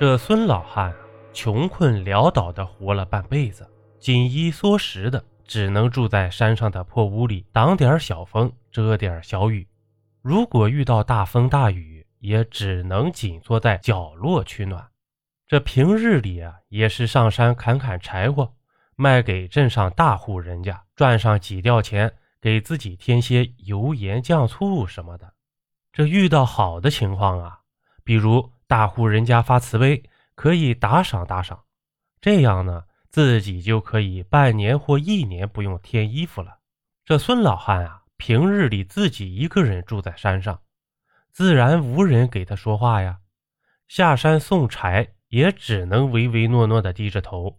[0.00, 0.96] 这孙老汉
[1.34, 9.68] 穷困潦倒的活了半辈子，紧衣缩食的，只能住在山上的破屋里，挡点小风，遮点小雨。
[10.22, 14.88] 如果遇到大风大雨，也只能紧缩在角落取暖。
[15.46, 18.54] 这平日里啊，也是上山砍砍柴火，
[18.96, 22.10] 卖给镇上大户人家，赚上几吊钱，
[22.40, 25.34] 给自己添些油盐酱醋什么的。
[25.92, 27.58] 这遇到好的情况啊，
[28.02, 28.50] 比如。
[28.70, 30.00] 大户人家发慈悲，
[30.36, 31.64] 可以打赏打赏，
[32.20, 36.58] 这样呢，自己就可以半年或一年不用添衣服了。
[37.04, 40.60] 这孙老汉啊，平日里自己一个人住在山上，
[41.32, 43.18] 自然无人给他说话呀。
[43.88, 47.58] 下山送柴，也只能唯唯诺诺的低着头，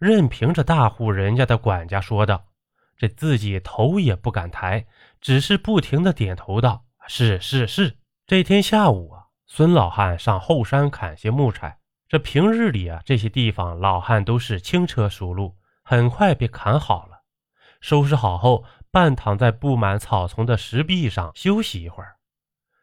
[0.00, 2.48] 任凭着大户人家的管家说道，
[2.96, 4.84] 这自己头也不敢抬，
[5.20, 9.27] 只是不停的点头道：“是是是。”这天下午啊。
[9.50, 11.78] 孙老汉上后山砍些木柴。
[12.06, 17.22] 这平日里啊，这些地方老汉都是轻车熟路，很快便砍好了。
[17.80, 22.16] 收拾好后，半躺在布满草丛的石壁上休息一会儿。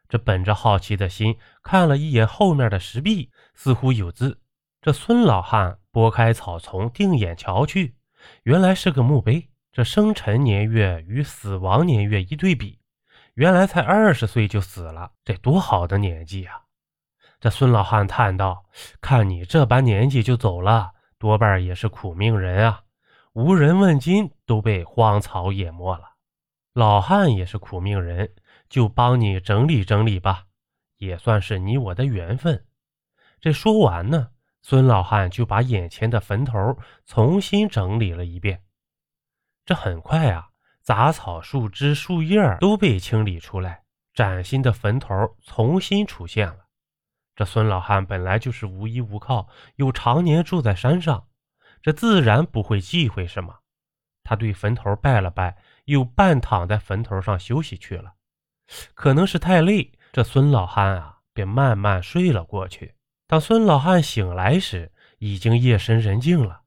[0.09, 4.41] 这本着好奇的心，看了一眼后面的石壁，似乎有字。
[4.81, 7.95] 这孙老汉拨开草丛，定眼瞧去，
[8.44, 9.50] 原来是个墓碑。
[9.72, 12.79] 这生辰年月与死亡年月一对比。
[13.36, 16.61] 原来才二十岁就死了，这多好的年纪呀！
[17.41, 18.66] 这孙老汉叹道
[19.02, 22.83] ：“看你这般年纪就走了，多半也是苦命人啊！
[23.33, 26.13] 无人问津，都被荒草淹没了。
[26.73, 28.33] 老汉也是苦命人，
[28.69, 30.45] 就帮你整理整理吧，
[30.95, 32.66] 也算是你我的缘分。”
[33.41, 34.30] 这说完呢，
[34.61, 38.63] 孙老汉就把眼前的坟头重新整理了一遍。
[39.66, 40.52] 这很快啊。
[40.86, 43.81] 杂草、树枝、树叶都被清理出来，
[44.14, 46.67] 崭新的坟头重新出现了。
[47.36, 51.25] 这孙老汉本来就是无依无靠，又常年住在山上，
[51.81, 53.61] 这自然不会忌讳什么。
[54.23, 58.13] 他对坟头拜了拜，又半躺在坟头上休息去了。
[58.94, 62.94] 可能是太累，这孙老汉啊，便慢慢睡了过去。
[63.25, 66.62] 当孙老汉醒来时，已经夜深人静了，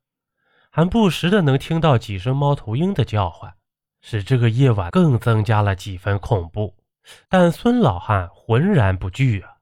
[0.72, 3.54] 还不时的能听到几声猫头鹰的叫唤。
[4.10, 6.74] 使这个夜晚更增加了几分恐怖，
[7.28, 9.56] 但孙老汉浑然不惧啊！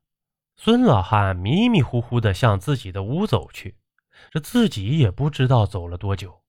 [0.54, 3.74] 孙老汉迷迷糊糊地向自己的屋走去，
[4.30, 6.42] 这自己也不知道走了多久，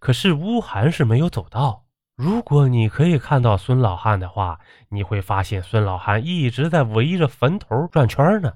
[0.00, 1.84] 可是屋还是没有走到。
[2.16, 8.54] 如果你可以看到孙老汉的话，你会发现孙老汉一直在围着坟头转圈呢。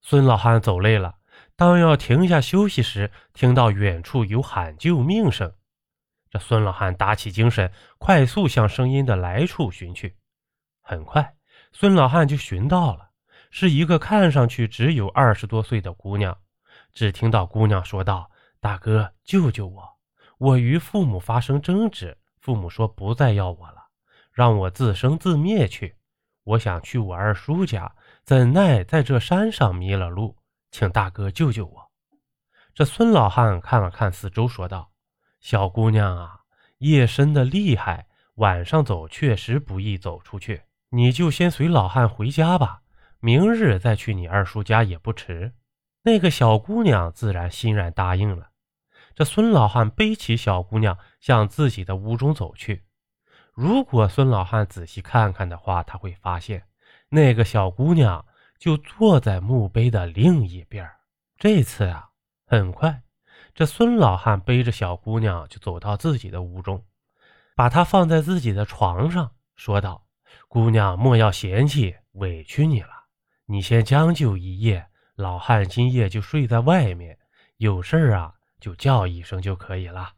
[0.00, 1.16] 孙老汉走累了，
[1.56, 5.52] 当要停下休息时，听到远处有喊救命声。
[6.30, 10.16] 这孙老汉打起精神，快速向声音的来处寻去。
[10.80, 11.34] 很快，
[11.72, 13.10] 孙老汉就寻到了，
[13.50, 16.38] 是一个看上去只有二十多岁的姑娘。
[16.92, 18.30] 只听到姑娘说道
[18.60, 19.88] ：“大哥，救救我！
[20.38, 23.86] 我与父母发生争执，父母说不再要我了，
[24.32, 25.96] 让我自生自灭去。
[26.44, 27.92] 我想去我二叔家，
[28.24, 30.36] 怎奈在这山上迷了路，
[30.70, 31.90] 请大哥救救我。”
[32.72, 34.90] 这孙老汉看了看四周，说道。
[35.40, 36.40] 小姑娘啊，
[36.78, 40.62] 夜深的厉害，晚上走确实不易走出去。
[40.90, 42.82] 你就先随老汉回家吧，
[43.20, 45.54] 明日再去你二叔家也不迟。
[46.02, 48.50] 那个小姑娘自然欣然答应了。
[49.14, 52.84] 这孙老汉背起小姑娘，向自己的屋中走去。
[53.52, 56.64] 如果孙老汉仔细看看的话，他会发现
[57.08, 58.24] 那个小姑娘
[58.58, 60.88] 就坐在墓碑的另一边。
[61.38, 62.10] 这次啊，
[62.46, 63.02] 很快。
[63.54, 66.84] 这孙老汉背着小姑娘就走到自己的屋中，
[67.54, 70.06] 把她放在自己的床上，说道
[70.48, 72.88] ：“姑娘莫要嫌弃，委屈你了。
[73.46, 77.18] 你先将就一夜，老汉今夜就睡在外面，
[77.56, 80.12] 有事儿啊就叫一声就可以了。”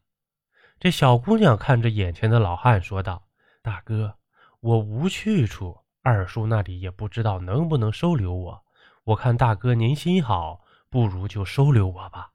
[0.79, 3.27] 这小姑娘看着眼前的老汉说道
[3.63, 4.17] ：“大哥，
[4.61, 8.65] 我无去处，二叔那里也不知道能不能收留我。
[9.05, 12.31] 我看大哥您心好，不如就收留我吧。”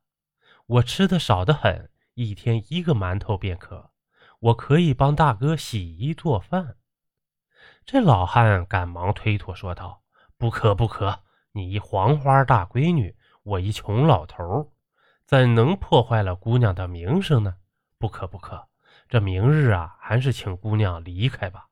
[0.67, 3.91] 我吃的少得很，一天一个馒头便可。
[4.39, 6.75] 我可以帮大哥洗衣做饭。
[7.85, 10.03] 这老汉赶忙推脱说道
[10.37, 11.23] ：“不可不可，
[11.53, 14.73] 你一黄花大闺女，我一穷老头，
[15.25, 17.55] 怎能破坏了姑娘的名声呢？
[17.97, 18.67] 不可不可，
[19.07, 21.69] 这明日啊，还是请姑娘离开吧。”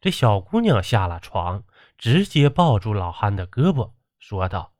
[0.00, 1.62] 这小姑娘下了床，
[1.98, 4.72] 直接抱住老汉的胳膊，说道：“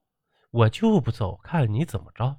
[0.50, 2.38] 我就不走，看你怎么着。”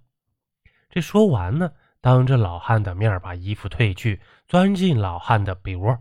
[0.91, 1.71] 这说完呢，
[2.01, 5.97] 当着老汉的面把衣服褪去，钻进老汉的被窝。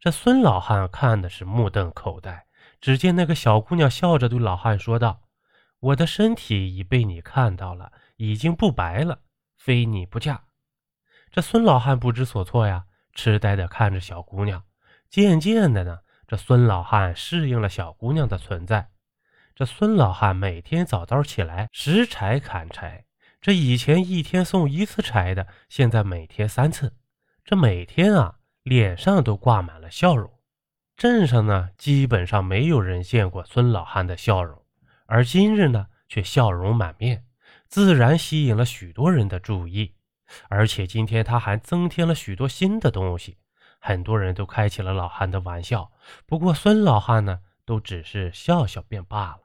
[0.00, 2.46] 这孙老汉看的是目瞪口呆。
[2.80, 5.22] 只见那个小姑娘笑着对老汉说道
[5.80, 9.20] ：“我的身体已被你看到了，已经不白了，
[9.56, 10.44] 非你不嫁。”
[11.32, 14.62] 这孙老汉不知所措呀，痴呆的看着小姑娘。
[15.10, 18.90] 渐渐的呢，这孙老汉适应了小姑娘的存在。
[19.56, 23.04] 这孙老汉每天早早起来拾柴砍柴，
[23.40, 26.96] 这以前一天送一次柴的，现在每天三次。
[27.44, 30.30] 这每天啊，脸上都挂满了笑容。
[30.96, 34.60] 镇上呢，基本上没有人见过孙老汉的笑容，
[35.06, 37.24] 而今日呢，却笑容满面，
[37.68, 39.94] 自然吸引了许多人的注意。
[40.48, 43.38] 而且今天他还增添了许多新的东西。
[43.78, 45.92] 很多人都开起了老汉的玩笑，
[46.26, 49.40] 不过孙老汉呢，都只是笑笑便罢了。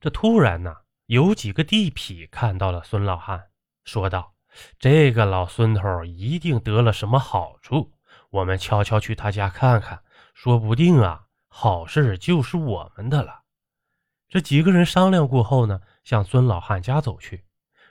[0.00, 3.44] 这突然呢，有几个地痞看到了孙老汉，
[3.84, 4.34] 说道
[4.78, 7.92] ：“这个老孙头一定得了什么好处，
[8.30, 10.02] 我们悄悄去他家看看，
[10.34, 13.42] 说不定啊，好事就是我们的了。”
[14.28, 17.44] 这几个人商量过后呢，向孙老汉家走去。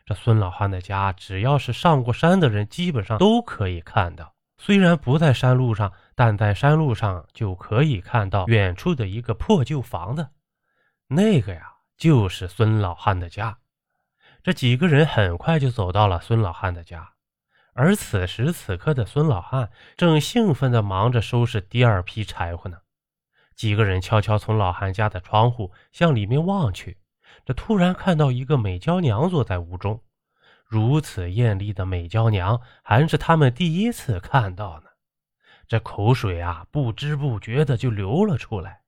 [0.05, 4.35] 这孙老汉的家，只要是上过山的人，基本上都可以看到。
[4.57, 10.27] 虽然不在山路上，但在山路上就可以看到远处的一个破旧房子。
[11.07, 13.59] 那个呀，就是孙老汉的家。
[14.43, 17.13] 这几个人很快就走到了孙老汉的家，
[17.73, 22.77] 而此时此刻的孙老汉正兴奋地忙着收拾第二批柴火呢。
[23.55, 26.97] 几个人悄悄从老汉家的窗户向里面望去，
[27.45, 30.03] 这突然看到一个美娇娘坐在屋中。
[30.67, 34.87] 如此艳丽的美娇娘，还是他们第一次看到呢。
[35.67, 38.81] 这口水啊，不知不觉的就流了出来。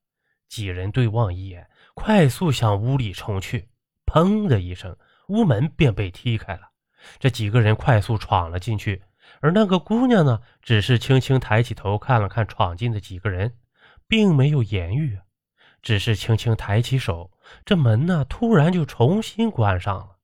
[0.48, 3.70] 几人对望一眼，快速向屋里冲去。
[4.06, 4.96] 砰的一声，
[5.28, 6.70] 屋门便被踢开了。
[7.20, 9.04] 这几个人快速闯了进去，
[9.42, 13.54] 而那个姑娘呢，只是轻轻抬起头看了看闯进的几个人，
[14.08, 15.20] 并没有言语，
[15.82, 17.32] 只是轻轻抬起手。
[17.66, 20.18] 这门呢，突然就重新关上了。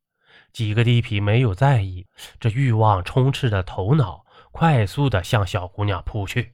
[0.52, 2.06] 几个地痞没有在意，
[2.40, 6.54] 这欲望充斥着头脑，快速的向小姑娘扑去。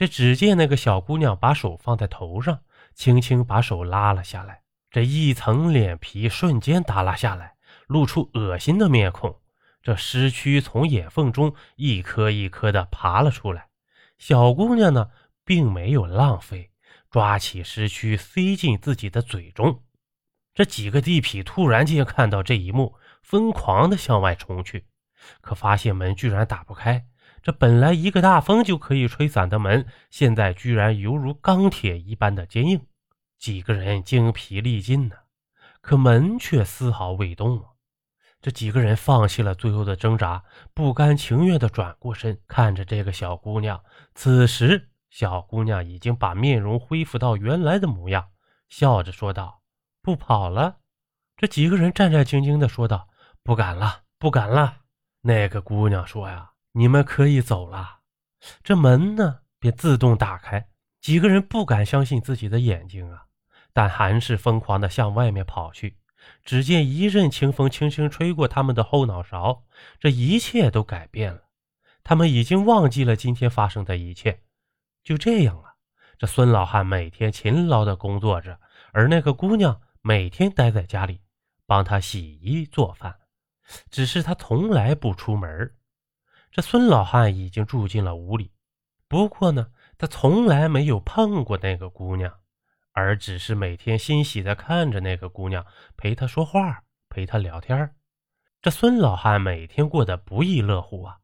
[0.00, 2.60] 这只见那个小姑娘把手放在头上，
[2.94, 7.56] 轻轻把手拉了下来，这一层脸皮瞬间耷拉下来，
[7.86, 9.38] 露出恶心的面孔。
[9.82, 13.68] 这尸蛆从眼缝中一颗一颗的爬了出来。
[14.16, 15.10] 小姑娘呢，
[15.44, 16.70] 并没有浪费，
[17.10, 19.82] 抓起尸蛆塞进自己的嘴中。
[20.54, 24.86] 这几个地痞突然间看到这一幕，疯狂的向外冲去，
[25.42, 27.04] 可发现门居然打不开。
[27.42, 32.86] 这本来一个大风就可以吹散的门，现在居然犹如钢铁一般的坚硬。
[33.38, 35.16] 几个人精疲力尽呢，
[35.80, 37.64] 可门却丝毫未动啊。
[38.42, 40.44] 这几个人放弃了最后的挣扎，
[40.74, 43.82] 不甘情愿的转过身，看着这个小姑娘。
[44.14, 48.28] 此时，小姑娘已经把面容恢复到原来的模样，
[48.68, 49.62] 笑着说道。
[50.02, 50.78] 不跑了，
[51.36, 53.08] 这几个人战战兢兢地说道
[53.44, 54.78] ：“不敢了，不敢了。”
[55.20, 58.00] 那个姑娘说：“呀，你们可以走了。”
[58.62, 60.68] 这门呢，便自动打开。
[61.00, 63.24] 几个人不敢相信自己的眼睛啊，
[63.72, 65.98] 但还是疯狂地向外面跑去。
[66.44, 69.64] 只见一阵清风轻轻吹过他们的后脑勺，
[69.98, 71.44] 这一切都改变了。
[72.02, 74.42] 他们已经忘记了今天发生的一切。
[75.02, 75.74] 就这样啊，
[76.18, 78.60] 这孙老汉每天勤劳地工作着，
[78.92, 79.80] 而那个姑娘。
[80.02, 81.20] 每天待在家里，
[81.66, 83.14] 帮他洗衣做饭，
[83.90, 85.74] 只是他从来不出门。
[86.50, 88.52] 这孙老汉已经住进了屋里，
[89.06, 92.40] 不过呢，他从来没有碰过那个姑娘，
[92.92, 95.64] 而只是每天欣喜地看着那个姑娘，
[95.96, 97.94] 陪她说话，陪她聊天。
[98.60, 101.18] 这孙老汉每天过得不亦乐乎啊！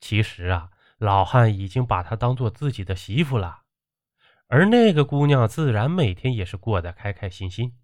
[0.00, 3.62] 其实啊，老汉已经把她当做自己的媳妇了，
[4.48, 7.78] 而那个姑娘自然每天也是过得开开心心。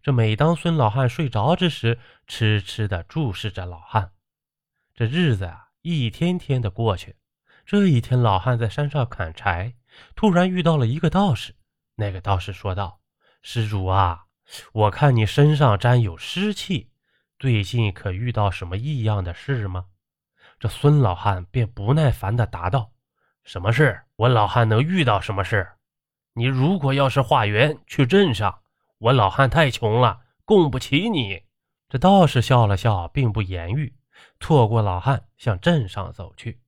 [0.00, 4.12] 这每当孙老汉睡着之时，痴痴地注视着老汉。
[4.94, 7.14] 这日子啊，一天天的过去。
[7.64, 9.74] 这一天，老汉在山上砍柴，
[10.16, 11.54] 突然遇到了一个道士。
[11.94, 12.98] 那个道士说道
[13.40, 14.24] ：“施主啊，
[14.72, 16.90] 我看你身上沾有湿气，
[17.38, 19.84] 最近可遇到什么异样的事吗？”
[20.58, 22.90] 这孙老汉便不耐烦地答道
[23.44, 24.02] ：“什么事？
[24.16, 25.68] 我老汉能遇到什么事？
[26.32, 28.58] 你如果要是化缘去镇上。”
[28.98, 31.42] 我老汉太穷了，供不起你。
[31.88, 33.94] 这道士笑了笑，并不言语，
[34.40, 36.60] 错过老汉，向镇上走去。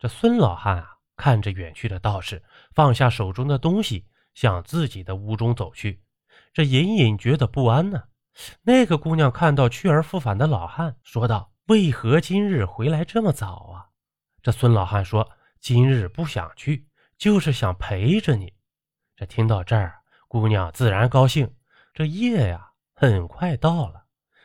[0.00, 2.42] 这孙老汉啊，看着远去的道士，
[2.74, 6.02] 放下手中的东西，向自己的屋中走去。
[6.52, 8.04] 这隐隐觉得不安呢。
[8.62, 13.86] 那个姑娘看到去而复返的老汉，说道：“为何今日回来这么早啊？”
[14.42, 15.30] 这孙老汉说
[15.60, 18.52] ：“今日不想去，就是想陪着你。”
[19.16, 21.54] 这听到这儿，姑娘自然高兴。
[21.94, 24.03] 这夜呀，很快到了。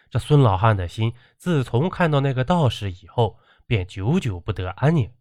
[0.10, 5.13] 这孙老汉的心自从看到那个道士以后，便久久不得安宁，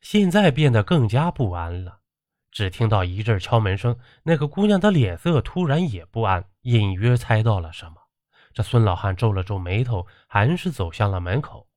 [0.00, 2.00] 现在变得更加不安了。
[2.50, 7.94] 只听到一阵敲门声，那个姑娘的脸色突然也不安，隐约猜到了什么。
[8.52, 11.68] 这孙老汉皱了皱眉头，还是走向了门口。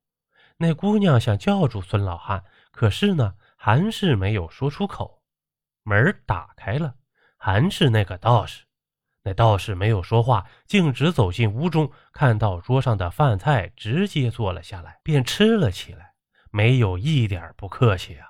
[0.56, 5.22] 那姑娘想叫住孙老汉，可是呢，还是没有说出口。
[5.84, 6.94] 门打开了，
[7.36, 8.64] 还是那个道士。
[9.24, 16.14] 那道士没有说话，径直走进屋中，看到桌上的饭菜，直接坐了下来，便吃了起来，
[16.50, 18.26] 没有一点不客气啊。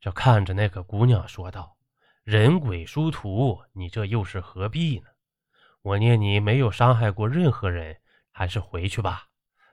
[0.00, 1.76] 这看着那个姑娘说道
[2.22, 5.06] ：“人鬼殊途，你这又是何必呢？
[5.82, 7.96] 我念你没有伤害过任何人，
[8.30, 9.28] 还是回去吧。”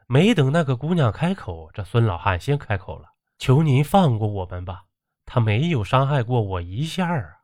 [0.08, 4.84] 没等那个姑娘开口，这孙老汉先开口了：“求您放过我们吧，
[5.26, 7.40] 他没有伤害过我一下啊。”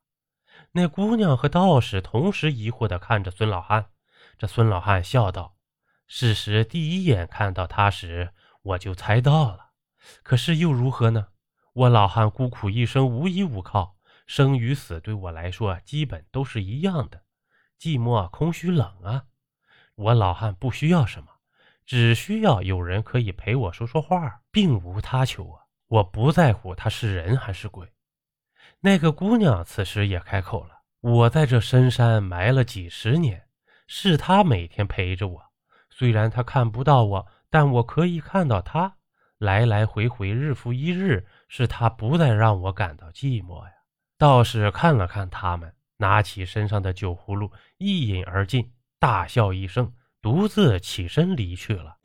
[0.72, 3.90] 那姑娘和道士同时疑惑地看着孙老汉，
[4.38, 5.56] 这孙老汉笑道
[6.08, 9.72] ：“事实第一眼看到他时，我就猜到了。
[10.22, 11.30] 可是又如何呢？
[11.74, 13.96] 我老汉孤苦一生，无依无靠，
[14.28, 17.24] 生与死对我来说基本都是一样的，
[17.80, 19.26] 寂寞、空虚、冷啊。
[19.96, 21.30] 我老汉不需要什么，
[21.86, 25.64] 只需要有人可以陪我说说话，并无他求啊。
[25.88, 27.92] 我不在乎他是人还是鬼。”
[28.82, 33.46] 那个姑娘此时也开口了：“我在这深山埋了几十年，
[33.88, 35.42] 是她每天陪着我。
[35.90, 38.96] 虽然她看不到我，但我可以看到她。
[39.38, 43.72] 来来回回，日复一日，是他不再让我感到寂寞呀。”
[44.18, 51.99] 道士看了看他们，拿起身上的酒葫芦，一饮而尽，大笑一声，独自起身离去了。